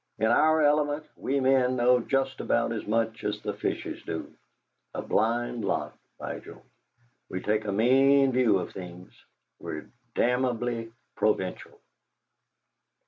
In 0.17 0.25
our 0.29 0.63
element 0.63 1.05
we 1.15 1.39
men 1.39 1.75
know 1.75 1.99
just 1.99 2.41
about 2.41 2.71
as 2.71 2.87
much 2.87 3.23
as 3.23 3.39
the 3.41 3.53
fishes 3.53 4.01
do. 4.01 4.33
A 4.95 5.01
blind 5.03 5.63
lot, 5.63 5.93
Vigil! 6.19 6.63
We 7.29 7.39
take 7.39 7.65
a 7.65 7.71
mean 7.71 8.31
view 8.31 8.57
of 8.57 8.73
things; 8.73 9.11
we're 9.59 9.85
damnably 10.15 10.91
provincial!" 11.15 11.79